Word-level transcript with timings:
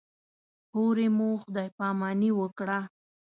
هورې 0.73 1.07
مو 1.17 1.29
خدای 1.41 1.67
پاماني 1.77 2.31
وکړه. 2.35 2.79